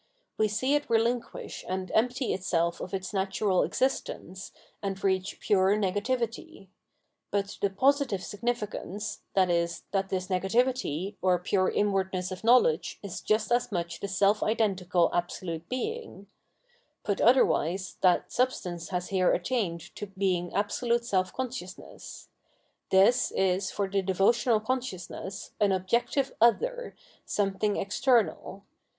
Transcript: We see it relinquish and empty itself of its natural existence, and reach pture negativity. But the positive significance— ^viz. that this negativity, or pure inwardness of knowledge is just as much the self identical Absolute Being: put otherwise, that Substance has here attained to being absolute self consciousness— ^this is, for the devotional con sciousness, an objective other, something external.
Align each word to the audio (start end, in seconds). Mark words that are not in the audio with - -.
We 0.35 0.47
see 0.47 0.73
it 0.73 0.89
relinquish 0.89 1.63
and 1.67 1.91
empty 1.93 2.33
itself 2.33 2.81
of 2.81 2.91
its 2.91 3.13
natural 3.13 3.61
existence, 3.61 4.51
and 4.81 5.03
reach 5.03 5.39
pture 5.39 5.77
negativity. 5.77 6.69
But 7.29 7.59
the 7.61 7.69
positive 7.69 8.23
significance— 8.23 9.21
^viz. 9.37 9.83
that 9.91 10.09
this 10.09 10.25
negativity, 10.25 11.17
or 11.21 11.37
pure 11.37 11.69
inwardness 11.69 12.31
of 12.31 12.43
knowledge 12.43 12.97
is 13.03 13.21
just 13.21 13.51
as 13.51 13.71
much 13.71 13.99
the 13.99 14.07
self 14.07 14.41
identical 14.41 15.11
Absolute 15.13 15.69
Being: 15.69 16.25
put 17.03 17.21
otherwise, 17.21 17.97
that 18.01 18.31
Substance 18.31 18.89
has 18.89 19.09
here 19.09 19.31
attained 19.31 19.81
to 19.97 20.07
being 20.07 20.51
absolute 20.55 21.05
self 21.05 21.31
consciousness— 21.31 22.27
^this 22.91 23.31
is, 23.35 23.69
for 23.69 23.87
the 23.87 24.01
devotional 24.01 24.59
con 24.59 24.81
sciousness, 24.81 25.51
an 25.59 25.71
objective 25.71 26.33
other, 26.41 26.95
something 27.23 27.75
external. 27.77 28.63